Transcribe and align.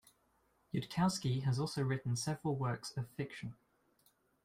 Yudkowsky 0.73 1.43
has 1.43 1.59
also 1.59 1.83
written 1.83 2.15
several 2.15 2.55
works 2.55 2.91
of 2.97 3.07
fiction. 3.11 3.53